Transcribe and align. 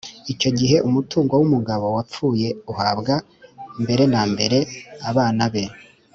icyo 0.33 0.49
gihe 0.59 0.77
umutungo 0.87 1.33
w’umugabo 1.39 1.85
wapfuye 1.95 2.47
uhabwa 2.71 3.15
mbere 3.81 4.03
na 4.13 4.21
mbere 4.31 4.57
abana 5.09 5.43
be; 5.53 5.63